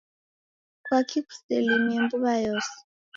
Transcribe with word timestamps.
Kwaki 0.83 1.19
kuselimie 1.27 1.97
mbuw'a 2.03 2.33
yose? 2.45 2.75